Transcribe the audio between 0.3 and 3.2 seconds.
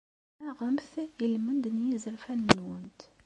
Nnaɣemt i lmend n yizerfan-nwent.